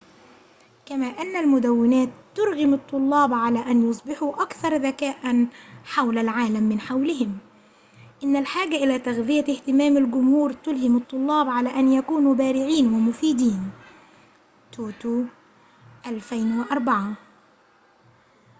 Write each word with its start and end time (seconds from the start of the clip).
كما 0.85 1.05
أن 1.05 1.35
المدونات 1.35 2.09
ترغم 2.35 2.73
الطّلاب 2.73 3.33
على 3.33 3.59
أن 3.59 3.89
يصبحوا 3.89 4.41
أكثر 4.43 4.73
ذكاء 4.75 5.47
حول 5.85 6.17
العالم 6.17 6.63
من 6.63 6.79
حولهم". 6.79 7.37
إن 8.23 8.35
الحاجة 8.35 8.75
إلى 8.75 8.99
تغذية 8.99 9.39
اهتمام 9.55 9.97
الجمهور 9.97 10.53
تلهم 10.53 10.97
الطلاب 10.97 11.49
على 11.49 11.69
أن 11.69 11.91
يكونوا 11.93 12.35
بارعين 12.35 12.87
ومفيدين 12.93 13.71
toto، 14.75 15.09
2004 16.07 17.15